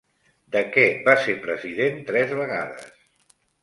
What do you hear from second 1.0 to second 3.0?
va ser president tres vegades?